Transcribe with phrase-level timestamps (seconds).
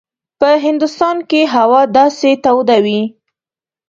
[0.39, 3.01] په هندوستان کې هوا داسې توده وي.